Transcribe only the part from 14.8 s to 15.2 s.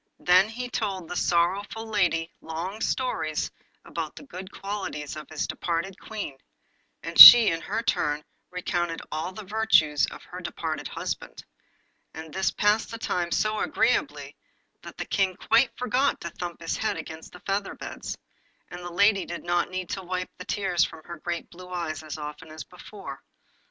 that the